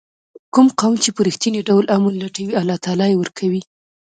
[0.53, 3.61] کوم قوم چې په رښتیني ډول امن لټوي الله تعالی یې ورکوي.